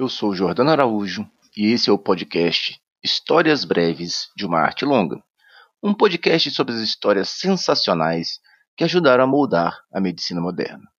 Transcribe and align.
Eu 0.00 0.08
sou 0.08 0.34
Jordano 0.34 0.70
Araújo 0.70 1.30
e 1.54 1.72
esse 1.72 1.90
é 1.90 1.92
o 1.92 1.98
podcast 1.98 2.80
Histórias 3.04 3.66
Breves 3.66 4.30
de 4.34 4.46
uma 4.46 4.58
Arte 4.58 4.86
Longa. 4.86 5.22
Um 5.82 5.92
podcast 5.92 6.50
sobre 6.52 6.72
as 6.72 6.80
histórias 6.80 7.28
sensacionais 7.28 8.40
que 8.74 8.82
ajudaram 8.82 9.24
a 9.24 9.26
moldar 9.26 9.78
a 9.92 10.00
medicina 10.00 10.40
moderna. 10.40 10.90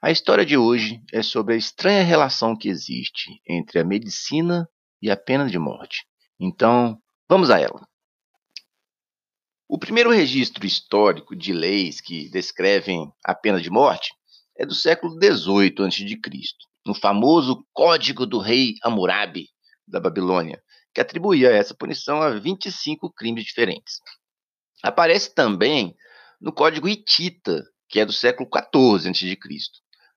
A 0.00 0.12
história 0.12 0.46
de 0.46 0.56
hoje 0.56 1.02
é 1.12 1.20
sobre 1.20 1.54
a 1.54 1.56
estranha 1.56 2.04
relação 2.04 2.56
que 2.56 2.68
existe 2.68 3.42
entre 3.44 3.80
a 3.80 3.84
medicina 3.84 4.68
e 5.02 5.10
a 5.10 5.16
pena 5.16 5.50
de 5.50 5.58
morte. 5.58 6.06
Então, 6.38 7.02
vamos 7.28 7.50
a 7.50 7.58
ela. 7.58 7.84
O 9.66 9.76
primeiro 9.76 10.12
registro 10.12 10.64
histórico 10.64 11.34
de 11.34 11.52
leis 11.52 12.00
que 12.00 12.30
descrevem 12.30 13.12
a 13.24 13.34
pena 13.34 13.60
de 13.60 13.68
morte 13.68 14.14
é 14.56 14.64
do 14.64 14.76
século 14.76 15.12
XVIII 15.14 15.88
a.C., 15.88 16.71
no 16.86 16.94
famoso 16.94 17.66
Código 17.72 18.26
do 18.26 18.38
Rei 18.38 18.74
Hammurabi 18.82 19.48
da 19.86 20.00
Babilônia, 20.00 20.62
que 20.94 21.00
atribuía 21.00 21.50
essa 21.50 21.74
punição 21.74 22.20
a 22.20 22.30
25 22.30 23.12
crimes 23.12 23.44
diferentes. 23.44 24.00
Aparece 24.82 25.34
também 25.34 25.94
no 26.40 26.52
Código 26.52 26.88
Hitita, 26.88 27.62
que 27.88 28.00
é 28.00 28.04
do 28.04 28.12
século 28.12 28.48
XIV 28.48 29.10
a.C., 29.10 29.38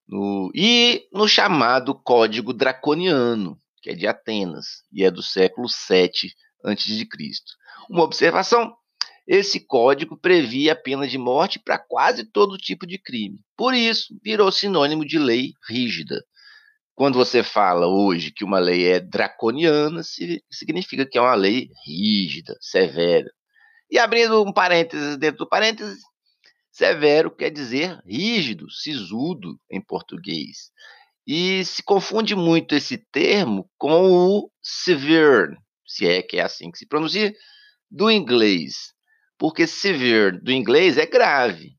no, 0.07 0.51
e 0.53 1.07
no 1.11 1.27
chamado 1.27 1.95
Código 1.95 2.53
Draconiano, 2.53 3.59
que 3.81 3.89
é 3.89 3.93
de 3.93 4.07
Atenas, 4.07 4.83
e 4.91 5.03
é 5.03 5.11
do 5.11 5.21
século 5.21 5.67
VII 5.67 6.31
a.C. 6.63 7.07
Uma 7.89 8.03
observação 8.03 8.75
esse 9.27 9.59
código 9.59 10.15
previa 10.15 10.73
a 10.73 10.75
pena 10.75 11.07
de 11.07 11.17
morte 11.17 11.57
para 11.57 11.79
quase 11.79 12.23
todo 12.23 12.57
tipo 12.57 12.85
de 12.85 12.99
crime. 12.99 13.39
Por 13.57 13.73
isso, 13.73 14.15
virou 14.23 14.51
sinônimo 14.51 15.03
de 15.03 15.17
lei 15.17 15.53
rígida. 15.67 16.23
Quando 16.95 17.15
você 17.15 17.43
fala 17.43 17.87
hoje 17.87 18.31
que 18.31 18.43
uma 18.43 18.57
lei 18.57 18.87
é 18.87 18.99
draconiana, 18.99 20.01
significa 20.49 21.05
que 21.05 21.17
é 21.17 21.21
uma 21.21 21.35
lei 21.35 21.69
rígida, 21.85 22.57
severa. 22.61 23.29
E 23.91 23.99
abrindo 23.99 24.41
um 24.41 24.53
parênteses 24.53 25.17
dentro 25.17 25.39
do 25.39 25.49
parênteses, 25.49 25.99
severo 26.71 27.29
quer 27.29 27.49
dizer 27.49 28.01
rígido, 28.05 28.71
sisudo 28.71 29.59
em 29.69 29.81
português. 29.81 30.71
E 31.27 31.65
se 31.65 31.83
confunde 31.83 32.35
muito 32.35 32.73
esse 32.73 32.97
termo 32.97 33.69
com 33.77 34.11
o 34.11 34.51
severe, 34.61 35.57
se 35.85 36.07
é 36.07 36.21
que 36.21 36.37
é 36.37 36.41
assim 36.41 36.71
que 36.71 36.77
se 36.77 36.87
pronuncia, 36.87 37.33
do 37.91 38.09
inglês 38.09 38.95
porque 39.37 39.67
severe 39.67 40.39
do 40.41 40.51
inglês 40.51 40.97
é 40.97 41.05
grave. 41.05 41.77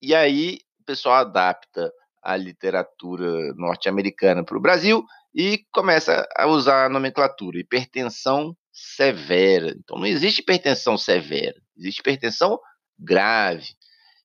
E 0.00 0.14
aí 0.14 0.58
o 0.80 0.84
pessoal 0.84 1.16
adapta 1.16 1.92
a 2.22 2.36
literatura 2.36 3.52
norte-americana 3.54 4.44
para 4.44 4.56
o 4.56 4.60
Brasil 4.60 5.04
e 5.34 5.64
começa 5.72 6.26
a 6.36 6.46
usar 6.46 6.86
a 6.86 6.88
nomenclatura 6.88 7.58
hipertensão 7.58 8.56
severa. 8.72 9.74
Então 9.78 9.98
não 9.98 10.06
existe 10.06 10.40
hipertensão 10.40 10.96
severa, 10.96 11.60
existe 11.76 12.00
hipertensão 12.00 12.58
grave. 12.98 13.74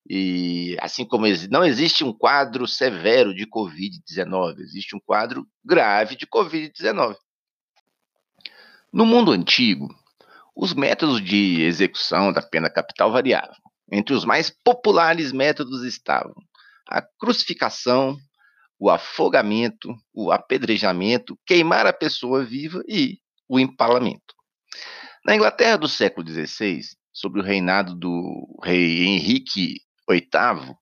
E 0.09 0.77
assim 0.79 1.03
como 1.03 1.25
não 1.49 1.65
existe 1.65 2.03
um 2.03 2.13
quadro 2.13 2.65
severo 2.67 3.33
de 3.33 3.45
Covid-19, 3.45 4.59
existe 4.59 4.95
um 4.95 4.99
quadro 4.99 5.45
grave 5.65 6.15
de 6.15 6.25
Covid-19. 6.25 7.15
No 8.93 9.05
mundo 9.05 9.31
antigo, 9.31 9.93
os 10.55 10.73
métodos 10.73 11.21
de 11.21 11.61
execução 11.61 12.31
da 12.31 12.41
pena 12.41 12.69
capital 12.69 13.11
variavam. 13.11 13.55
Entre 13.91 14.13
os 14.13 14.23
mais 14.23 14.49
populares 14.49 15.31
métodos 15.31 15.83
estavam 15.83 16.33
a 16.89 17.01
crucificação, 17.01 18.17
o 18.79 18.89
afogamento, 18.89 19.95
o 20.13 20.31
apedrejamento, 20.31 21.37
queimar 21.45 21.85
a 21.85 21.93
pessoa 21.93 22.43
viva 22.43 22.83
e 22.87 23.17
o 23.49 23.59
empalamento. 23.59 24.35
Na 25.25 25.35
Inglaterra 25.35 25.77
do 25.77 25.87
século 25.87 26.27
XVI, 26.27 26.81
sob 27.11 27.39
o 27.39 27.43
reinado 27.43 27.95
do 27.95 28.59
rei 28.63 29.03
Henrique 29.05 29.81
VIII, 30.09 30.75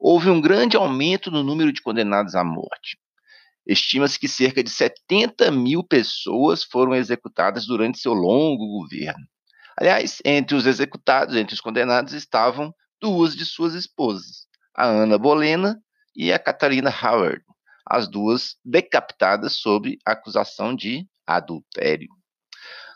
houve 0.00 0.30
um 0.30 0.40
grande 0.40 0.76
aumento 0.76 1.30
no 1.30 1.42
número 1.42 1.72
de 1.72 1.80
condenados 1.80 2.34
à 2.34 2.42
morte. 2.42 2.98
Estima-se 3.64 4.18
que 4.18 4.26
cerca 4.26 4.62
de 4.64 4.70
70 4.70 5.52
mil 5.52 5.84
pessoas 5.84 6.64
foram 6.64 6.94
executadas 6.94 7.64
durante 7.64 8.00
seu 8.00 8.12
longo 8.12 8.66
governo. 8.66 9.24
Aliás, 9.78 10.20
entre 10.24 10.56
os 10.56 10.66
executados, 10.66 11.36
entre 11.36 11.54
os 11.54 11.60
condenados, 11.60 12.12
estavam 12.12 12.74
duas 13.00 13.36
de 13.36 13.44
suas 13.44 13.74
esposas, 13.74 14.46
a 14.74 14.86
Ana 14.86 15.18
Bolena 15.18 15.82
e 16.14 16.32
a 16.32 16.38
Catarina 16.38 16.90
Howard, 16.90 17.42
as 17.86 18.08
duas 18.08 18.56
decapitadas 18.64 19.54
sob 19.54 19.98
acusação 20.04 20.74
de 20.74 21.06
adultério. 21.26 22.08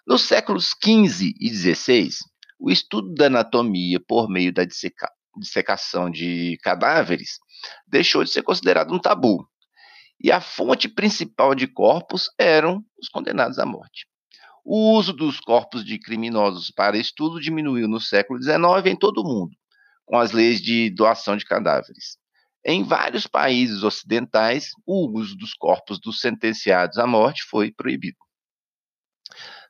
Nos 0.07 0.23
séculos 0.23 0.75
XV 0.83 1.35
e 1.41 1.49
XVI, 1.49 2.11
o 2.59 2.71
estudo 2.71 3.13
da 3.15 3.27
anatomia 3.27 4.01
por 4.01 4.29
meio 4.29 4.53
da 4.53 4.65
dissecação 4.65 6.11
de 6.11 6.59
cadáveres 6.63 7.39
deixou 7.87 8.23
de 8.25 8.31
ser 8.31 8.43
considerado 8.43 8.95
um 8.95 8.99
tabu 8.99 9.47
e 10.21 10.33
a 10.33 10.41
fonte 10.41 10.89
principal 10.89 11.55
de 11.55 11.67
corpos 11.67 12.31
eram 12.39 12.83
os 12.99 13.09
condenados 13.09 13.59
à 13.59 13.67
morte. 13.67 14.07
O 14.65 14.97
uso 14.97 15.13
dos 15.13 15.39
corpos 15.39 15.85
de 15.85 15.99
criminosos 15.99 16.71
para 16.71 16.97
estudo 16.97 17.41
diminuiu 17.41 17.87
no 17.87 18.01
século 18.01 18.43
XIX 18.43 18.87
em 18.87 18.97
todo 18.97 19.19
o 19.21 19.25
mundo, 19.25 19.55
com 20.07 20.17
as 20.17 20.33
leis 20.33 20.61
de 20.61 20.89
doação 20.91 21.37
de 21.37 21.45
cadáveres. 21.45 22.17
Em 22.65 22.83
vários 22.83 23.27
países 23.27 23.83
ocidentais, 23.83 24.71
o 24.87 25.19
uso 25.19 25.37
dos 25.37 25.53
corpos 25.53 26.01
dos 26.01 26.21
sentenciados 26.21 26.97
à 26.97 27.07
morte 27.07 27.45
foi 27.45 27.71
proibido. 27.71 28.17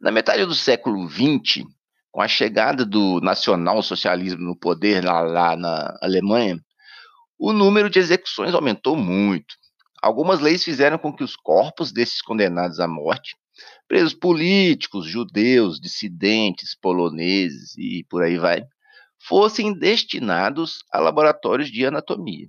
Na 0.00 0.10
metade 0.10 0.44
do 0.44 0.54
século 0.54 1.08
XX, 1.08 1.64
com 2.12 2.22
a 2.22 2.28
chegada 2.28 2.84
do 2.84 3.20
nacionalsocialismo 3.20 4.42
no 4.42 4.56
poder 4.56 5.04
lá, 5.04 5.20
lá 5.20 5.56
na 5.56 5.98
Alemanha, 6.00 6.58
o 7.38 7.52
número 7.52 7.90
de 7.90 7.98
execuções 7.98 8.54
aumentou 8.54 8.96
muito. 8.96 9.54
Algumas 10.02 10.40
leis 10.40 10.64
fizeram 10.64 10.96
com 10.96 11.12
que 11.12 11.24
os 11.24 11.36
corpos 11.36 11.92
desses 11.92 12.22
condenados 12.22 12.80
à 12.80 12.88
morte, 12.88 13.36
presos 13.88 14.14
políticos, 14.14 15.06
judeus, 15.06 15.80
dissidentes, 15.80 16.74
poloneses 16.74 17.76
e 17.76 18.04
por 18.08 18.22
aí 18.22 18.38
vai, 18.38 18.66
fossem 19.26 19.76
destinados 19.76 20.84
a 20.92 20.98
laboratórios 21.00 21.70
de 21.70 21.84
anatomia. 21.84 22.48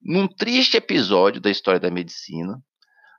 Num 0.00 0.28
triste 0.28 0.76
episódio 0.76 1.40
da 1.40 1.50
história 1.50 1.80
da 1.80 1.90
medicina, 1.90 2.62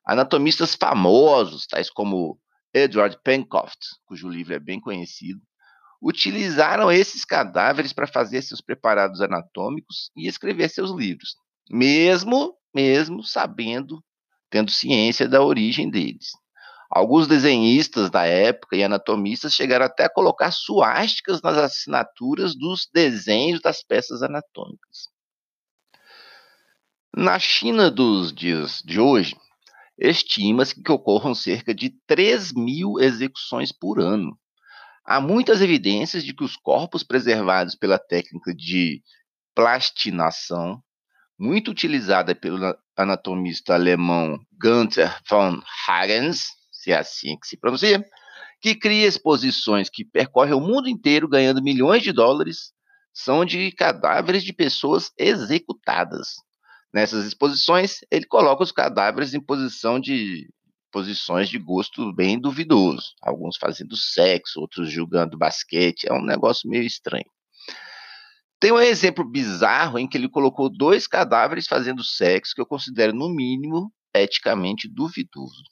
anatomistas 0.06 0.76
famosos, 0.76 1.68
tais 1.68 1.90
como 1.90 2.40
Edward 2.74 3.18
Pencroft, 3.24 3.80
cujo 4.06 4.30
livro 4.30 4.54
é 4.54 4.60
bem 4.60 4.80
conhecido, 4.80 5.42
utilizaram 6.02 6.92
esses 6.92 7.26
cadáveres 7.26 7.92
para 7.92 8.08
fazer 8.08 8.42
seus 8.42 8.62
preparados 8.62 9.20
anatômicos 9.22 10.12
e 10.16 10.28
escrever 10.28 10.70
seus 10.70 10.92
livros, 10.92 11.36
mesmo 11.70 12.56
mesmo 12.74 13.24
sabendo, 13.24 14.04
tendo 14.52 14.70
ciência 14.70 15.28
da 15.28 15.42
origem 15.42 15.90
deles. 15.90 16.30
Alguns 16.90 17.28
desenhistas 17.28 18.10
da 18.10 18.26
época 18.26 18.76
e 18.76 18.84
anatomistas 18.84 19.54
chegaram 19.54 19.86
até 19.86 20.06
a 20.06 20.10
colocar 20.10 20.52
suásticas 20.52 21.42
nas 21.42 21.58
assinaturas 21.58 22.56
dos 22.56 22.88
desenhos 22.94 23.62
das 23.62 23.84
peças 23.84 24.24
anatômicas. 24.24 25.10
Na 27.16 27.40
China 27.40 27.92
dos 27.92 28.32
dias 28.32 28.82
de 28.86 29.00
hoje, 29.00 29.36
estima-se 29.98 30.82
que 30.82 30.92
ocorram 30.92 31.34
cerca 31.34 31.74
de 31.74 31.90
3 32.06 32.54
mil 32.54 33.00
execuções 33.00 33.72
por 33.72 34.00
ano. 34.00 34.38
Há 35.04 35.20
muitas 35.20 35.62
evidências 35.62 36.24
de 36.24 36.34
que 36.34 36.44
os 36.44 36.56
corpos 36.56 37.04
preservados 37.04 37.76
pela 37.76 37.98
técnica 37.98 38.54
de 38.54 39.02
plastinação 39.56 40.82
muito 41.40 41.72
utilizada 41.72 42.36
pelo 42.36 42.78
anatomista 42.96 43.74
alemão 43.74 44.40
Gunther 44.62 45.20
von 45.30 45.62
Hagens, 45.88 46.57
se 46.78 46.92
é 46.92 46.98
assim 46.98 47.38
que 47.40 47.48
se 47.48 47.58
pronuncia, 47.58 48.04
que 48.62 48.76
cria 48.76 49.08
exposições 49.08 49.90
que 49.90 50.06
percorrem 50.06 50.54
o 50.54 50.62
mundo 50.62 50.88
inteiro 50.88 51.28
ganhando 51.28 51.62
milhões 51.62 52.04
de 52.04 52.12
dólares, 52.12 52.72
são 53.14 53.44
de 53.44 53.72
cadáveres 53.72 54.44
de 54.44 54.54
pessoas 54.54 55.12
executadas. 55.18 56.36
Nessas 56.94 57.26
exposições, 57.26 58.00
ele 58.12 58.26
coloca 58.26 58.64
os 58.64 58.72
cadáveres 58.72 59.34
em 59.34 59.42
posição 59.42 60.00
de 60.00 60.48
posições 60.92 61.50
de 61.50 61.58
gosto 61.58 62.14
bem 62.14 62.40
duvidoso, 62.40 63.14
alguns 63.22 63.58
fazendo 63.58 63.96
sexo, 63.98 64.60
outros 64.60 64.92
jogando 64.92 65.38
basquete, 65.38 66.06
é 66.08 66.14
um 66.14 66.24
negócio 66.24 66.70
meio 66.70 66.84
estranho. 66.84 67.26
Tem 68.60 68.72
um 68.72 68.80
exemplo 68.80 69.24
bizarro 69.24 70.00
em 70.00 70.08
que 70.08 70.18
ele 70.18 70.30
colocou 70.30 70.70
dois 70.70 71.06
cadáveres 71.06 71.68
fazendo 71.68 72.04
sexo, 72.04 72.56
que 72.56 72.62
eu 72.62 72.66
considero, 72.66 73.14
no 73.14 73.30
mínimo, 73.30 73.92
eticamente 74.16 74.88
duvidoso. 74.88 75.64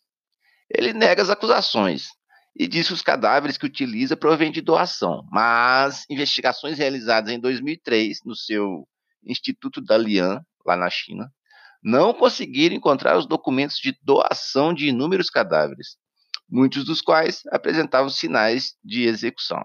Ele 0.78 0.94
nega 0.94 1.22
as 1.22 1.30
acusações 1.30 2.10
e 2.56 2.68
diz 2.68 2.88
que 2.88 2.94
os 2.94 3.02
cadáveres 3.02 3.58
que 3.58 3.66
utiliza 3.66 4.18
provêm 4.18 4.52
de 4.52 4.62
doação, 4.62 5.26
mas 5.32 6.06
investigações 6.10 6.78
realizadas 6.78 7.32
em 7.32 7.40
2003 7.40 8.20
no 8.26 8.36
seu 8.36 8.88
Instituto 9.26 9.82
Dalian, 9.82 10.42
lá 10.66 10.76
na 10.76 10.90
China, 10.90 11.32
não 11.84 12.14
conseguiram 12.14 12.76
encontrar 12.76 13.18
os 13.18 13.28
documentos 13.28 13.78
de 13.78 13.98
doação 14.02 14.74
de 14.74 14.88
inúmeros 14.88 15.30
cadáveres, 15.30 15.98
muitos 16.50 16.84
dos 16.84 17.02
quais 17.02 17.42
apresentavam 17.52 18.10
sinais 18.10 18.76
de 18.84 19.04
execução. 19.04 19.64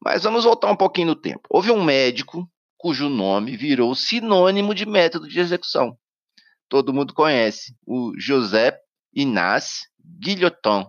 Mas 0.00 0.24
vamos 0.24 0.44
voltar 0.44 0.70
um 0.70 0.76
pouquinho 0.76 1.08
no 1.08 1.16
tempo. 1.16 1.42
Houve 1.48 1.70
um 1.70 1.82
médico 1.82 2.48
cujo 2.76 3.08
nome 3.08 3.56
virou 3.56 3.94
sinônimo 3.94 4.74
de 4.74 4.84
método 4.84 5.28
de 5.28 5.38
execução. 5.38 5.96
Todo 6.68 6.92
mundo 6.92 7.14
conhece, 7.14 7.76
o 7.86 8.12
Joseph 8.18 8.81
Ignace 9.14 9.86
Guillotin. 10.20 10.86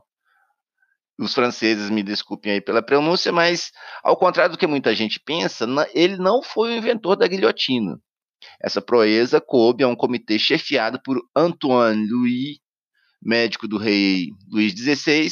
Os 1.20 1.34
franceses 1.34 1.90
me 1.90 2.02
desculpem 2.02 2.54
aí 2.54 2.62
pela 2.62 2.82
pronúncia, 2.82 3.32
mas 3.32 3.72
ao 4.04 4.18
contrário 4.18 4.54
do 4.54 4.58
que 4.58 4.66
muita 4.66 4.96
gente 4.96 5.20
pensa, 5.20 5.66
ele 5.94 6.18
não 6.18 6.42
foi 6.42 6.72
o 6.72 6.78
inventor 6.78 7.16
da 7.16 7.28
guilhotina. 7.28 8.00
Essa 8.62 8.82
proeza 8.82 9.40
coube 9.40 9.84
a 9.84 9.88
um 9.88 9.96
comitê 9.96 10.40
chefiado 10.40 11.02
por 11.04 11.22
Antoine 11.36 12.08
Louis, 12.10 12.58
médico 13.22 13.68
do 13.68 13.78
rei 13.78 14.30
Luís 14.52 14.74
XVI 14.74 15.30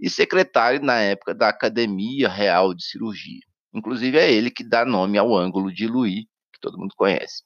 e 0.00 0.10
secretário 0.10 0.82
na 0.82 0.98
época 0.98 1.34
da 1.34 1.48
Academia 1.48 2.28
Real 2.28 2.74
de 2.74 2.84
Cirurgia. 2.84 3.40
Inclusive 3.72 4.18
é 4.18 4.30
ele 4.30 4.50
que 4.50 4.64
dá 4.64 4.84
nome 4.84 5.16
ao 5.16 5.34
ângulo 5.34 5.72
de 5.72 5.86
Louis, 5.86 6.24
que 6.52 6.60
todo 6.60 6.78
mundo 6.78 6.94
conhece. 6.96 7.42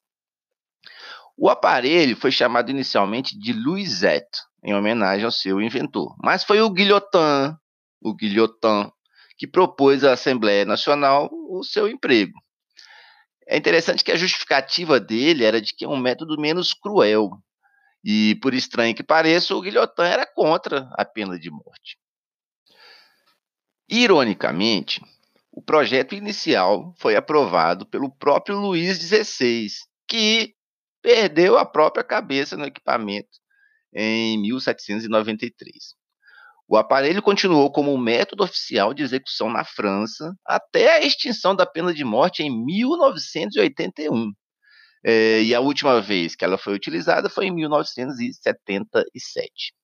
O 1.36 1.50
aparelho 1.50 2.16
foi 2.16 2.30
chamado 2.30 2.70
inicialmente 2.70 3.38
de 3.38 3.52
Louisette, 3.52 4.40
em 4.64 4.74
homenagem 4.74 5.26
ao 5.26 5.30
seu 5.30 5.60
inventor, 5.60 6.16
mas 6.22 6.42
foi 6.42 6.60
o 6.62 6.70
Guillotin, 6.70 7.54
o 8.00 8.14
Guillotin, 8.14 8.90
que 9.36 9.46
propôs 9.46 10.02
à 10.02 10.12
Assembleia 10.12 10.64
Nacional 10.64 11.28
o 11.30 11.62
seu 11.62 11.86
emprego. 11.86 12.32
É 13.46 13.58
interessante 13.58 14.02
que 14.02 14.10
a 14.10 14.16
justificativa 14.16 14.98
dele 14.98 15.44
era 15.44 15.60
de 15.60 15.74
que 15.74 15.84
é 15.84 15.88
um 15.88 15.98
método 15.98 16.40
menos 16.40 16.72
cruel. 16.72 17.30
E, 18.02 18.36
por 18.36 18.54
estranho 18.54 18.94
que 18.94 19.02
pareça, 19.02 19.54
o 19.54 19.60
Guilhotin 19.60 20.02
era 20.02 20.26
contra 20.26 20.88
a 20.92 21.04
pena 21.04 21.38
de 21.38 21.50
morte. 21.50 21.98
Ironicamente, 23.88 25.02
o 25.52 25.62
projeto 25.62 26.14
inicial 26.14 26.94
foi 26.98 27.16
aprovado 27.16 27.86
pelo 27.86 28.10
próprio 28.10 28.58
Luís 28.58 28.98
XVI, 28.98 29.68
que 30.08 30.54
perdeu 31.02 31.58
a 31.58 31.66
própria 31.66 32.02
cabeça 32.02 32.56
no 32.56 32.64
equipamento 32.64 33.43
em 33.94 34.40
1793. 34.40 35.94
O 36.66 36.76
aparelho 36.76 37.22
continuou 37.22 37.70
como 37.70 37.96
método 37.98 38.42
oficial 38.42 38.94
de 38.94 39.02
execução 39.02 39.50
na 39.50 39.64
França 39.64 40.34
até 40.46 40.96
a 40.96 41.04
extinção 41.04 41.54
da 41.54 41.66
pena 41.66 41.92
de 41.92 42.04
morte 42.04 42.42
em 42.42 42.64
1981. 42.64 44.32
É, 45.06 45.42
e 45.42 45.54
a 45.54 45.60
última 45.60 46.00
vez 46.00 46.34
que 46.34 46.44
ela 46.44 46.56
foi 46.56 46.74
utilizada 46.74 47.28
foi 47.28 47.46
em 47.46 47.54
1977. 47.54 49.74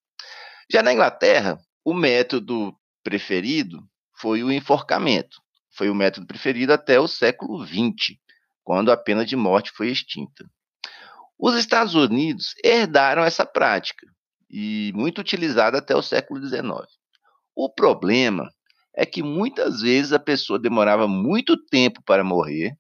Já 0.73 0.83
na 0.83 0.95
Inglaterra, 0.95 1.59
o 1.85 1.93
método 1.93 2.75
preferido 3.03 3.81
foi 4.19 4.43
o 4.43 4.51
enforcamento. 4.51 5.37
Foi 5.77 5.91
o 5.91 5.95
método 5.95 6.27
preferido 6.27 6.73
até 6.73 6.99
o 6.99 7.07
século 7.07 7.67
XX, 7.67 8.17
quando 8.65 8.91
a 8.91 8.97
pena 8.97 9.25
de 9.25 9.37
morte 9.37 9.71
foi 9.73 9.89
extinta. 9.89 10.45
Os 11.43 11.55
Estados 11.55 11.95
Unidos 11.95 12.55
herdaram 12.63 13.25
essa 13.25 13.47
prática 13.47 14.07
e 14.51 14.93
muito 14.95 15.23
utilizada 15.23 15.79
até 15.79 15.97
o 15.97 16.03
século 16.03 16.39
XIX. 16.47 16.87
O 17.57 17.73
problema 17.73 18.47
é 18.95 19.07
que 19.07 19.23
muitas 19.23 19.81
vezes 19.81 20.13
a 20.13 20.19
pessoa 20.19 20.59
demorava 20.59 21.09
muito 21.09 21.57
tempo 21.57 22.03
para 22.05 22.23
morrer 22.23 22.77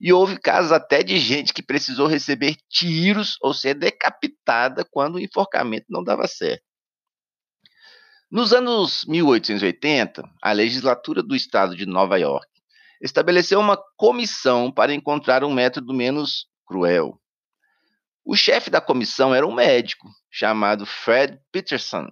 e 0.00 0.12
houve 0.12 0.38
casos 0.38 0.70
até 0.70 1.02
de 1.02 1.18
gente 1.18 1.52
que 1.52 1.64
precisou 1.64 2.06
receber 2.06 2.54
tiros 2.70 3.36
ou 3.42 3.52
ser 3.52 3.74
decapitada 3.74 4.84
quando 4.88 5.16
o 5.16 5.20
enforcamento 5.20 5.86
não 5.88 6.04
dava 6.04 6.28
certo. 6.28 6.62
Nos 8.30 8.52
anos 8.52 9.04
1880, 9.06 10.22
a 10.40 10.52
legislatura 10.52 11.24
do 11.24 11.34
estado 11.34 11.74
de 11.74 11.86
Nova 11.86 12.16
York 12.18 12.46
estabeleceu 13.02 13.58
uma 13.58 13.76
comissão 13.96 14.70
para 14.70 14.94
encontrar 14.94 15.42
um 15.42 15.52
método 15.52 15.92
menos 15.92 16.46
cruel. 16.64 17.20
O 18.28 18.34
chefe 18.34 18.68
da 18.70 18.80
comissão 18.80 19.32
era 19.32 19.46
um 19.46 19.54
médico 19.54 20.08
chamado 20.28 20.84
Fred 20.84 21.38
Peterson, 21.52 22.08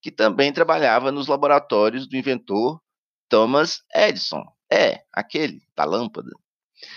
que 0.00 0.10
também 0.10 0.50
trabalhava 0.50 1.12
nos 1.12 1.26
laboratórios 1.26 2.08
do 2.08 2.16
inventor 2.16 2.80
Thomas 3.28 3.82
Edison. 3.94 4.42
É, 4.72 5.02
aquele 5.12 5.60
da 5.76 5.84
lâmpada. 5.84 6.30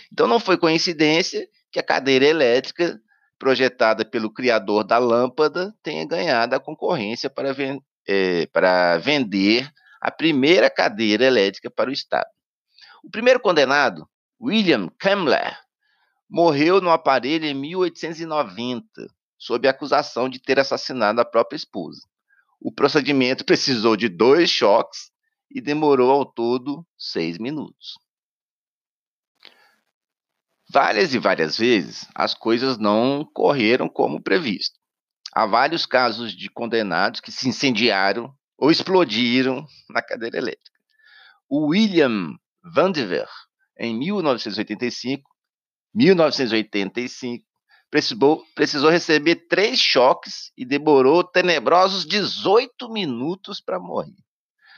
Então 0.09 0.27
não 0.27 0.39
foi 0.39 0.57
coincidência 0.57 1.45
que 1.73 1.77
a 1.77 1.83
cadeira 1.83 2.23
elétrica 2.23 2.97
projetada 3.37 4.05
pelo 4.05 4.31
criador 4.31 4.85
da 4.85 4.97
lâmpada 4.97 5.75
tenha 5.83 6.07
ganhado 6.07 6.55
a 6.55 6.59
concorrência 6.59 7.29
para, 7.29 7.51
ven 7.51 7.81
é, 8.07 8.45
para 8.45 8.97
vender 8.97 9.69
a 9.99 10.09
primeira 10.09 10.69
cadeira 10.69 11.25
elétrica 11.25 11.69
para 11.69 11.89
o 11.89 11.93
Estado. 11.93 12.29
O 13.03 13.09
primeiro 13.09 13.41
condenado, 13.41 14.07
William 14.39 14.87
Kemmler, 14.97 15.57
morreu 16.33 16.81
no 16.81 16.89
aparelho 16.89 17.45
em 17.45 17.53
1890, 17.53 19.07
sob 19.37 19.67
a 19.67 19.71
acusação 19.71 20.27
de 20.27 20.39
ter 20.39 20.59
assassinado 20.59 21.21
a 21.21 21.25
própria 21.25 21.55
esposa. 21.55 22.01
O 22.59 22.71
procedimento 22.71 23.45
precisou 23.45 23.95
de 23.95 24.09
dois 24.09 24.49
choques 24.49 25.11
e 25.51 25.61
demorou 25.61 26.09
ao 26.09 26.25
todo 26.25 26.83
seis 26.97 27.37
minutos. 27.37 27.99
Várias 30.71 31.13
e 31.13 31.19
várias 31.19 31.55
vezes 31.55 32.07
as 32.15 32.33
coisas 32.33 32.79
não 32.79 33.23
correram 33.31 33.87
como 33.87 34.19
previsto. 34.19 34.79
Há 35.31 35.45
vários 35.45 35.85
casos 35.85 36.35
de 36.35 36.49
condenados 36.49 37.19
que 37.19 37.31
se 37.31 37.47
incendiaram 37.47 38.33
ou 38.57 38.71
explodiram 38.71 39.67
na 39.87 40.01
cadeira 40.01 40.39
elétrica. 40.39 40.79
O 41.47 41.67
William 41.67 42.35
Vandiver, 42.63 43.29
em 43.77 43.95
1985, 43.95 45.32
1985, 45.93 47.45
precisou, 47.89 48.43
precisou 48.55 48.89
receber 48.89 49.47
três 49.47 49.79
choques 49.79 50.51
e 50.57 50.65
demorou 50.65 51.23
tenebrosos 51.23 52.05
18 52.05 52.89
minutos 52.89 53.61
para 53.61 53.79
morrer. 53.79 54.15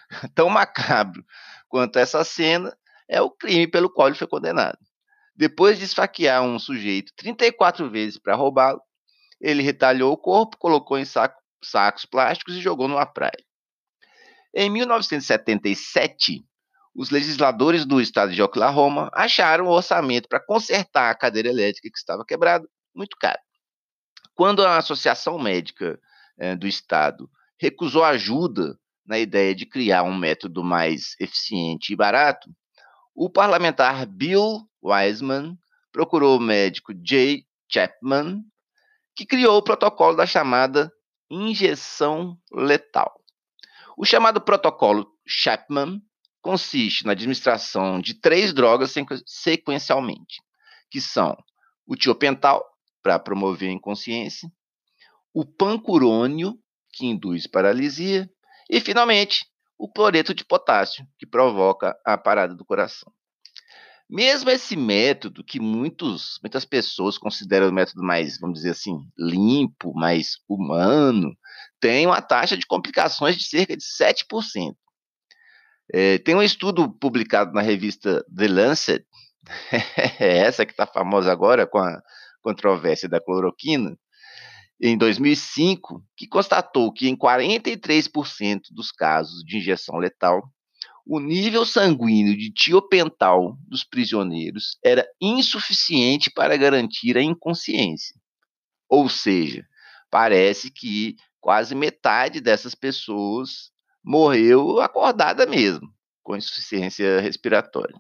Tão 0.36 0.50
macabro 0.50 1.24
quanto 1.70 1.98
essa 1.98 2.24
cena 2.24 2.76
é 3.08 3.22
o 3.22 3.32
crime 3.32 3.68
pelo 3.68 3.90
qual 3.90 4.08
ele 4.08 4.18
foi 4.18 4.28
condenado. 4.28 4.78
Depois 5.36 5.78
de 5.78 5.86
esfaquear 5.86 6.42
um 6.44 6.58
sujeito 6.60 7.12
34 7.16 7.90
vezes 7.90 8.18
para 8.18 8.36
roubá-lo, 8.36 8.82
ele 9.40 9.62
retalhou 9.62 10.14
o 10.14 10.18
corpo, 10.18 10.58
colocou 10.58 10.98
em 10.98 11.06
saco, 11.06 11.42
sacos 11.64 12.06
plásticos 12.06 12.56
e 12.56 12.62
jogou 12.62 12.88
numa 12.88 13.06
praia. 13.06 13.44
Em 14.54 14.70
1977, 14.70 16.46
os 16.96 17.10
legisladores 17.10 17.86
do 17.86 18.00
estado 18.00 18.32
de 18.32 18.42
Oklahoma 18.42 19.12
acharam 19.14 19.66
o 19.66 19.72
orçamento 19.72 20.30
para 20.30 20.40
consertar 20.40 21.12
a 21.12 21.16
cadeira 21.16 21.50
elétrica 21.50 21.90
que 21.92 21.98
estava 21.98 22.26
quebrada 22.26 22.66
muito 22.96 23.18
caro. 23.20 23.40
Quando 24.34 24.66
a 24.66 24.78
Associação 24.78 25.38
Médica 25.38 26.00
eh, 26.38 26.56
do 26.56 26.66
Estado 26.66 27.30
recusou 27.60 28.04
ajuda 28.04 28.80
na 29.06 29.20
ideia 29.20 29.54
de 29.54 29.66
criar 29.66 30.04
um 30.04 30.16
método 30.18 30.64
mais 30.64 31.16
eficiente 31.20 31.92
e 31.92 31.96
barato, 31.96 32.50
o 33.14 33.30
parlamentar 33.30 34.06
Bill 34.06 34.62
Wiseman 34.82 35.58
procurou 35.92 36.38
o 36.38 36.42
médico 36.42 36.94
Jay 37.06 37.46
Chapman, 37.72 38.42
que 39.16 39.26
criou 39.26 39.58
o 39.58 39.64
protocolo 39.64 40.16
da 40.16 40.26
chamada 40.26 40.92
injeção 41.30 42.38
letal. 42.52 43.14
O 43.98 44.06
chamado 44.06 44.42
protocolo 44.42 45.08
Chapman 45.26 46.02
consiste 46.46 47.04
na 47.08 47.14
administração 47.14 48.00
de 48.00 48.14
três 48.14 48.54
drogas 48.54 48.94
sequencialmente, 49.26 50.44
que 50.92 51.02
são 51.02 51.36
o 51.88 51.96
tiopental, 51.96 52.64
para 53.02 53.18
promover 53.18 53.70
a 53.70 53.74
inconsciência, 53.74 54.48
o 55.34 55.44
pancurônio, 55.44 56.54
que 56.94 57.08
induz 57.08 57.48
paralisia, 57.48 58.30
e, 58.70 58.80
finalmente, 58.80 59.44
o 59.76 59.92
cloreto 59.92 60.36
de 60.36 60.46
potássio, 60.46 61.04
que 61.18 61.26
provoca 61.26 62.00
a 62.06 62.16
parada 62.16 62.54
do 62.54 62.64
coração. 62.64 63.12
Mesmo 64.08 64.52
esse 64.52 64.76
método, 64.76 65.44
que 65.44 65.60
muitos, 65.60 66.40
muitas 66.44 66.64
pessoas 66.64 67.18
consideram 67.18 67.70
o 67.70 67.74
método 67.74 68.04
mais, 68.04 68.40
vamos 68.40 68.60
dizer 68.60 68.72
assim, 68.72 69.00
limpo, 69.18 69.96
mais 69.96 70.38
humano, 70.48 71.36
tem 71.80 72.06
uma 72.06 72.22
taxa 72.22 72.56
de 72.56 72.68
complicações 72.68 73.36
de 73.36 73.46
cerca 73.46 73.76
de 73.76 73.84
7%. 73.84 74.76
É, 75.94 76.18
tem 76.18 76.36
um 76.36 76.42
estudo 76.42 76.90
publicado 76.90 77.54
na 77.54 77.62
revista 77.62 78.26
The 78.36 78.48
Lancet, 78.48 79.06
essa 80.20 80.66
que 80.66 80.72
está 80.72 80.88
famosa 80.88 81.32
agora 81.32 81.68
com 81.68 81.78
a 81.78 82.02
controvérsia 82.42 83.08
da 83.08 83.22
cloroquina, 83.22 83.98
em 84.82 84.98
2005, 84.98 86.04
que 86.18 86.28
constatou 86.28 86.92
que 86.92 87.08
em 87.08 87.16
43% 87.16 88.62
dos 88.72 88.92
casos 88.92 89.44
de 89.44 89.58
injeção 89.58 89.98
letal, 89.98 90.44
o 91.06 91.20
nível 91.20 91.66
sanguíneo 91.66 92.36
de 92.36 92.52
tiopental 92.52 93.56
dos 93.68 93.84
prisioneiros 93.84 94.78
era 94.84 95.08
insuficiente 95.22 96.32
para 96.32 96.58
garantir 96.58 97.16
a 97.18 97.22
inconsciência. 97.22 98.20
Ou 98.90 99.08
seja, 99.08 99.64
parece 100.10 100.72
que 100.72 101.16
quase 101.40 101.76
metade 101.76 102.42
dessas 102.42 102.74
pessoas 102.74 103.72
morreu 104.06 104.80
acordada 104.80 105.48
mesmo, 105.48 105.92
com 106.22 106.36
insuficiência 106.36 107.20
respiratória. 107.20 108.00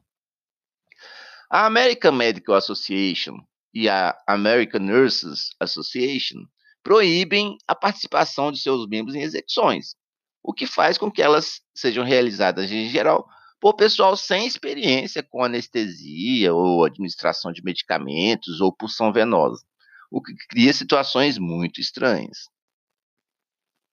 A 1.49 1.65
American 1.65 2.11
Medical 2.11 2.55
Association 2.55 3.37
e 3.73 3.89
a 3.89 4.15
American 4.27 4.81
Nurses 4.81 5.49
Association 5.59 6.45
proíbem 6.83 7.57
a 7.67 7.73
participação 7.73 8.51
de 8.51 8.59
seus 8.59 8.87
membros 8.87 9.15
em 9.15 9.21
execuções, 9.21 9.95
o 10.43 10.53
que 10.53 10.67
faz 10.67 10.97
com 10.97 11.11
que 11.11 11.21
elas 11.21 11.61
sejam 11.73 12.05
realizadas 12.05 12.71
em 12.71 12.87
geral 12.89 13.27
por 13.59 13.73
pessoal 13.73 14.15
sem 14.15 14.45
experiência 14.45 15.23
com 15.23 15.43
anestesia 15.43 16.53
ou 16.53 16.85
administração 16.85 17.51
de 17.51 17.63
medicamentos 17.63 18.61
ou 18.61 18.71
pulsão 18.71 19.11
venosa, 19.11 19.65
o 20.11 20.21
que 20.21 20.35
cria 20.49 20.71
situações 20.71 21.39
muito 21.39 21.81
estranhas. 21.81 22.47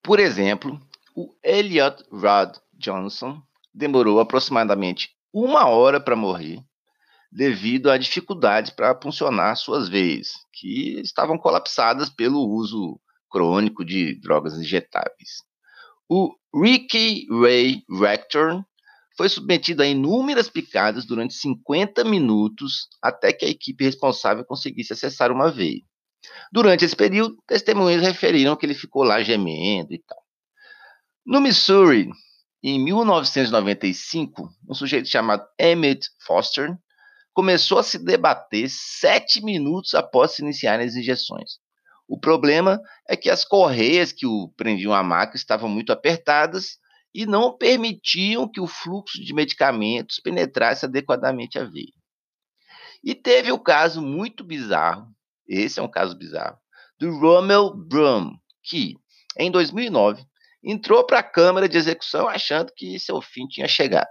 Por 0.02 0.20
exemplo, 0.20 0.78
o 1.14 1.34
Elliot 1.42 2.04
Rod 2.10 2.56
Johnson 2.72 3.42
demorou 3.72 4.20
aproximadamente 4.20 5.10
uma 5.32 5.66
hora 5.66 6.00
para 6.00 6.16
morrer 6.16 6.62
devido 7.30 7.90
à 7.90 7.96
dificuldade 7.96 8.72
para 8.72 8.98
funcionar 9.00 9.56
suas 9.56 9.88
veias, 9.88 10.32
que 10.52 11.00
estavam 11.00 11.38
colapsadas 11.38 12.10
pelo 12.10 12.46
uso 12.46 13.00
crônico 13.30 13.84
de 13.84 14.20
drogas 14.20 14.58
injetáveis. 14.58 15.42
O 16.06 16.34
Ricky 16.54 17.26
Ray 17.30 17.82
Rector 17.88 18.62
foi 19.16 19.30
submetido 19.30 19.82
a 19.82 19.86
inúmeras 19.86 20.50
picadas 20.50 21.06
durante 21.06 21.32
50 21.34 22.04
minutos 22.04 22.88
até 23.00 23.32
que 23.32 23.46
a 23.46 23.48
equipe 23.48 23.82
responsável 23.82 24.44
conseguisse 24.44 24.92
acessar 24.92 25.32
uma 25.32 25.50
veia. 25.50 25.80
Durante 26.52 26.84
esse 26.84 26.94
período, 26.94 27.38
testemunhas 27.46 28.02
referiram 28.02 28.54
que 28.56 28.66
ele 28.66 28.74
ficou 28.74 29.02
lá 29.02 29.22
gemendo 29.22 29.94
e 29.94 29.98
tal. 29.98 30.21
No 31.24 31.40
Missouri, 31.40 32.10
em 32.64 32.82
1995, 32.84 34.48
um 34.68 34.74
sujeito 34.74 35.08
chamado 35.08 35.46
Emmett 35.56 36.08
Foster 36.26 36.76
começou 37.32 37.78
a 37.78 37.84
se 37.84 37.96
debater 37.96 38.68
sete 38.68 39.40
minutos 39.40 39.94
após 39.94 40.32
se 40.32 40.42
iniciarem 40.42 40.84
as 40.84 40.96
injeções. 40.96 41.60
O 42.08 42.18
problema 42.18 42.80
é 43.08 43.16
que 43.16 43.30
as 43.30 43.44
correias 43.44 44.10
que 44.10 44.26
o 44.26 44.52
prendiam 44.56 44.92
à 44.92 45.00
maca 45.00 45.36
estavam 45.36 45.68
muito 45.68 45.92
apertadas 45.92 46.76
e 47.14 47.24
não 47.24 47.56
permitiam 47.56 48.50
que 48.50 48.60
o 48.60 48.66
fluxo 48.66 49.22
de 49.22 49.32
medicamentos 49.32 50.18
penetrasse 50.18 50.86
adequadamente 50.86 51.56
a 51.56 51.64
veia. 51.64 51.94
E 53.04 53.14
teve 53.14 53.52
o 53.52 53.60
caso 53.60 54.02
muito 54.02 54.42
bizarro, 54.42 55.06
esse 55.46 55.78
é 55.78 55.82
um 55.82 55.90
caso 55.90 56.18
bizarro, 56.18 56.58
do 56.98 57.16
Rommel 57.16 57.76
Brum, 57.76 58.32
que, 58.64 58.96
em 59.38 59.52
2009, 59.52 60.26
entrou 60.62 61.04
para 61.04 61.18
a 61.18 61.22
Câmara 61.22 61.68
de 61.68 61.76
Execução 61.76 62.28
achando 62.28 62.72
que 62.74 62.98
seu 62.98 63.20
fim 63.20 63.46
tinha 63.46 63.66
chegado. 63.66 64.08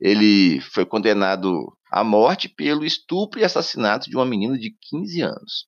Ele 0.00 0.60
foi 0.60 0.86
condenado 0.86 1.76
à 1.90 2.02
morte 2.02 2.48
pelo 2.48 2.84
estupro 2.84 3.40
e 3.40 3.44
assassinato 3.44 4.08
de 4.08 4.16
uma 4.16 4.24
menina 4.24 4.58
de 4.58 4.74
15 4.90 5.20
anos. 5.22 5.66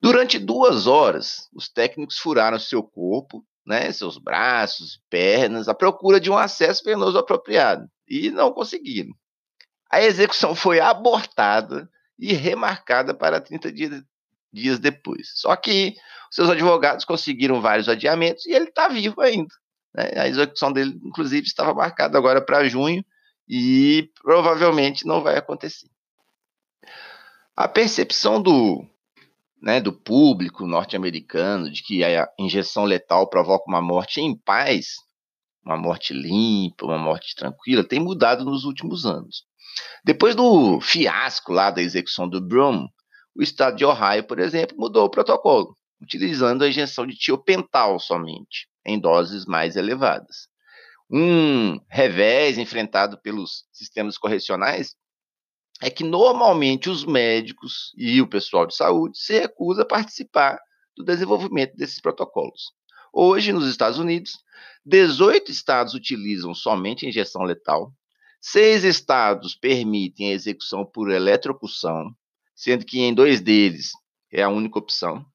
Durante 0.00 0.38
duas 0.38 0.86
horas, 0.86 1.48
os 1.54 1.68
técnicos 1.68 2.18
furaram 2.18 2.58
seu 2.58 2.82
corpo, 2.82 3.44
né, 3.64 3.92
seus 3.92 4.18
braços, 4.18 5.00
pernas, 5.08 5.68
à 5.68 5.74
procura 5.74 6.18
de 6.18 6.30
um 6.30 6.36
acesso 6.36 6.82
venoso 6.84 7.18
apropriado, 7.18 7.86
e 8.08 8.30
não 8.30 8.52
conseguiram. 8.52 9.12
A 9.90 10.02
execução 10.02 10.54
foi 10.54 10.80
abortada 10.80 11.88
e 12.18 12.32
remarcada 12.32 13.14
para 13.14 13.40
30 13.40 13.70
dias, 13.70 14.02
dias 14.52 14.78
depois. 14.78 15.32
Só 15.34 15.54
que 15.56 15.94
seus 16.30 16.48
advogados 16.48 17.04
conseguiram 17.04 17.60
vários 17.60 17.88
adiamentos 17.88 18.46
e 18.46 18.52
ele 18.52 18.66
está 18.66 18.88
vivo 18.88 19.20
ainda. 19.20 19.54
Né? 19.94 20.12
A 20.16 20.28
execução 20.28 20.72
dele, 20.72 20.98
inclusive, 21.04 21.46
estava 21.46 21.74
marcada 21.74 22.16
agora 22.18 22.40
para 22.44 22.68
junho 22.68 23.04
e 23.48 24.10
provavelmente 24.22 25.06
não 25.06 25.22
vai 25.22 25.36
acontecer. 25.36 25.88
A 27.54 27.68
percepção 27.68 28.40
do, 28.40 28.86
né, 29.60 29.80
do 29.80 29.92
público 29.92 30.66
norte-americano 30.66 31.70
de 31.70 31.82
que 31.82 32.02
a 32.02 32.28
injeção 32.38 32.84
letal 32.84 33.28
provoca 33.28 33.64
uma 33.68 33.82
morte 33.82 34.20
em 34.20 34.34
paz, 34.34 34.94
uma 35.64 35.76
morte 35.76 36.14
limpa, 36.14 36.86
uma 36.86 36.98
morte 36.98 37.36
tranquila, 37.36 37.84
tem 37.84 38.00
mudado 38.00 38.44
nos 38.44 38.64
últimos 38.64 39.04
anos. 39.04 39.44
Depois 40.04 40.34
do 40.34 40.80
fiasco 40.80 41.52
lá 41.52 41.70
da 41.70 41.82
execução 41.82 42.28
do 42.28 42.40
Brum, 42.40 42.88
o 43.34 43.42
estado 43.42 43.76
de 43.76 43.84
Ohio, 43.84 44.24
por 44.24 44.38
exemplo, 44.38 44.76
mudou 44.78 45.06
o 45.06 45.10
protocolo, 45.10 45.76
utilizando 46.00 46.62
a 46.62 46.68
injeção 46.68 47.06
de 47.06 47.16
tiopental 47.16 47.98
somente, 47.98 48.68
em 48.84 48.98
doses 48.98 49.46
mais 49.46 49.76
elevadas. 49.76 50.48
Um 51.10 51.78
revés 51.88 52.58
enfrentado 52.58 53.18
pelos 53.20 53.64
sistemas 53.72 54.16
correcionais 54.16 54.94
é 55.80 55.90
que 55.90 56.04
normalmente 56.04 56.88
os 56.88 57.04
médicos 57.04 57.92
e 57.96 58.20
o 58.20 58.26
pessoal 58.26 58.66
de 58.66 58.74
saúde 58.74 59.18
se 59.18 59.38
recusam 59.38 59.82
a 59.82 59.86
participar 59.86 60.58
do 60.96 61.04
desenvolvimento 61.04 61.76
desses 61.76 62.00
protocolos. 62.00 62.72
Hoje, 63.12 63.52
nos 63.52 63.68
Estados 63.68 63.98
Unidos, 63.98 64.38
18 64.86 65.50
estados 65.50 65.94
utilizam 65.94 66.54
somente 66.54 67.06
injeção 67.06 67.42
letal, 67.42 67.92
seis 68.40 68.84
estados 68.84 69.54
permitem 69.54 70.30
a 70.30 70.34
execução 70.34 70.84
por 70.84 71.10
eletrocução, 71.10 72.14
sendo 72.62 72.86
que 72.86 73.00
em 73.00 73.12
dois 73.12 73.40
deles 73.40 73.90
é 74.32 74.40
a 74.40 74.48
única 74.48 74.78
opção. 74.78 75.26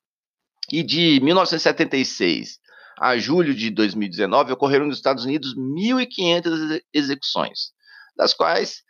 E 0.71 0.81
de 0.81 1.19
1976 1.19 2.57
a 2.97 3.17
julho 3.17 3.53
de 3.53 3.69
2019, 3.69 4.53
ocorreram 4.53 4.87
nos 4.87 4.95
Estados 4.95 5.25
Unidos 5.25 5.53
1.500 5.53 6.81
execuções, 6.93 7.73
das 8.15 8.33
quais 8.33 8.81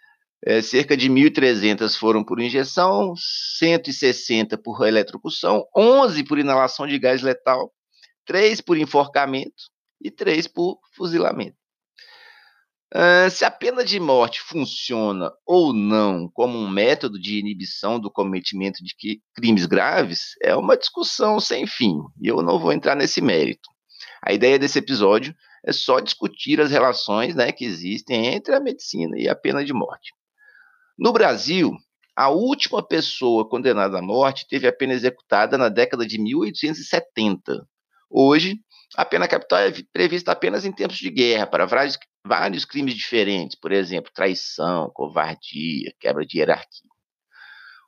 é, 0.45 0.61
cerca 0.61 0.95
de 0.95 1.09
1.300 1.09 1.97
foram 1.97 2.23
por 2.23 2.39
injeção, 2.39 3.15
160 3.57 4.55
por 4.59 4.87
eletrocução, 4.87 5.65
11 5.75 6.23
por 6.23 6.37
inalação 6.37 6.85
de 6.85 6.97
gás 6.99 7.23
letal, 7.23 7.73
3 8.25 8.61
por 8.61 8.77
enforcamento 8.77 9.63
e 9.99 10.11
3 10.11 10.47
por 10.47 10.79
fuzilamento. 10.95 11.57
Se 13.29 13.43
a 13.43 13.51
pena 13.51 13.83
de 13.83 13.99
morte 13.99 14.39
funciona 14.41 15.31
ou 15.45 15.73
não 15.73 16.29
como 16.29 16.57
um 16.57 16.69
método 16.69 17.19
de 17.19 17.37
inibição 17.37 17.99
do 17.99 18.09
cometimento 18.09 18.81
de 18.83 18.95
crimes 19.35 19.65
graves 19.65 20.35
é 20.41 20.55
uma 20.55 20.77
discussão 20.77 21.39
sem 21.39 21.67
fim, 21.67 21.97
e 22.21 22.27
eu 22.27 22.41
não 22.41 22.57
vou 22.57 22.71
entrar 22.71 22.95
nesse 22.95 23.21
mérito. 23.21 23.69
A 24.23 24.31
ideia 24.31 24.57
desse 24.57 24.79
episódio 24.79 25.35
é 25.65 25.73
só 25.73 25.99
discutir 25.99 26.61
as 26.61 26.71
relações 26.71 27.35
né, 27.35 27.51
que 27.51 27.65
existem 27.65 28.27
entre 28.27 28.55
a 28.55 28.59
medicina 28.59 29.19
e 29.19 29.27
a 29.27 29.35
pena 29.35 29.65
de 29.65 29.73
morte. 29.73 30.13
No 30.97 31.11
Brasil, 31.11 31.75
a 32.15 32.29
última 32.29 32.81
pessoa 32.81 33.47
condenada 33.47 33.99
à 33.99 34.01
morte 34.01 34.47
teve 34.47 34.65
a 34.65 34.73
pena 34.73 34.93
executada 34.93 35.57
na 35.57 35.69
década 35.69 36.05
de 36.05 36.17
1870. 36.19 37.67
Hoje, 38.09 38.59
a 38.95 39.03
pena 39.03 39.27
capital 39.27 39.59
é 39.59 39.73
prevista 39.91 40.31
apenas 40.31 40.65
em 40.65 40.71
tempos 40.71 40.97
de 40.97 41.09
guerra, 41.09 41.45
para 41.45 41.65
vários, 41.65 41.97
vários 42.25 42.65
crimes 42.65 42.95
diferentes, 42.95 43.57
por 43.59 43.71
exemplo, 43.71 44.11
traição, 44.13 44.89
covardia, 44.93 45.93
quebra 45.99 46.25
de 46.25 46.37
hierarquia. 46.37 46.89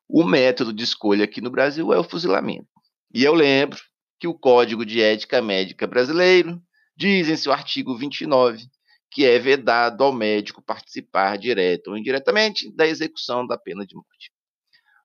O 0.07 0.23
método 0.23 0.73
de 0.73 0.83
escolha 0.83 1.23
aqui 1.23 1.39
no 1.39 1.51
Brasil 1.51 1.93
é 1.93 1.99
o 1.99 2.03
fuzilamento. 2.03 2.67
E 3.13 3.23
eu 3.23 3.33
lembro 3.33 3.79
que 4.19 4.27
o 4.27 4.33
Código 4.33 4.85
de 4.85 5.01
Ética 5.01 5.41
Médica 5.41 5.87
Brasileiro 5.87 6.61
diz 6.95 7.29
em 7.29 7.37
seu 7.37 7.53
artigo 7.53 7.97
29 7.97 8.67
que 9.11 9.25
é 9.25 9.39
vedado 9.39 10.03
ao 10.03 10.13
médico 10.13 10.61
participar 10.61 11.37
direto 11.37 11.89
ou 11.89 11.97
indiretamente 11.97 12.71
da 12.75 12.85
execução 12.85 13.45
da 13.45 13.57
pena 13.57 13.85
de 13.85 13.95
morte. 13.95 14.31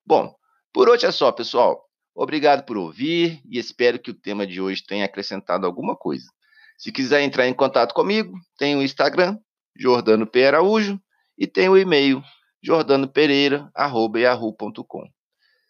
Bom, 0.05 0.35
por 0.73 0.89
hoje 0.89 1.07
é 1.07 1.13
só, 1.13 1.33
pessoal. 1.33 1.89
Obrigado 2.15 2.65
por 2.65 2.77
ouvir 2.77 3.41
e 3.45 3.59
espero 3.59 3.99
que 3.99 4.11
o 4.11 4.15
tema 4.15 4.47
de 4.47 4.61
hoje 4.61 4.85
tenha 4.87 5.05
acrescentado 5.05 5.67
alguma 5.67 5.97
coisa. 5.97 6.27
Se 6.79 6.93
quiser 6.93 7.23
entrar 7.23 7.49
em 7.49 7.55
contato 7.55 7.93
comigo, 7.93 8.39
tem 8.57 8.77
o 8.77 8.83
Instagram, 8.83 9.37
Jordano 9.77 10.25
P. 10.27 10.47
Araújo, 10.47 11.01
e 11.37 11.45
tem 11.47 11.69
o 11.69 11.77
e-mail, 11.77 12.23
jordanopereira.yahoo.com. 12.63 15.03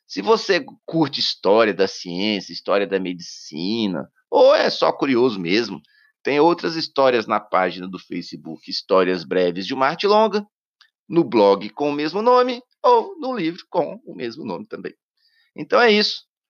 Se 0.06 0.20
você 0.20 0.62
curte 0.84 1.18
história 1.18 1.72
da 1.72 1.88
ciência, 1.88 2.52
história 2.52 2.86
da 2.86 3.00
medicina, 3.00 4.06
ou 4.30 4.54
é 4.54 4.68
só 4.68 4.92
curioso 4.92 5.40
mesmo, 5.40 5.80
tem 6.22 6.38
outras 6.40 6.76
histórias 6.76 7.26
na 7.26 7.40
página 7.40 7.88
do 7.88 7.98
Facebook 7.98 8.70
Histórias 8.70 9.24
Breves 9.24 9.66
de 9.66 9.72
uma 9.72 9.86
Arte 9.86 10.06
Longa, 10.06 10.46
no 11.08 11.24
blog 11.24 11.70
com 11.70 11.88
o 11.90 11.92
mesmo 11.92 12.20
nome 12.22 12.62
ou 12.82 13.18
no 13.18 13.34
livro 13.34 13.64
com 13.70 13.98
o 14.04 14.14
mesmo 14.14 14.44
nome 14.44 14.66
também. 14.66 14.94
Então 15.56 15.80
é 15.80 15.90
isso. 15.90 16.26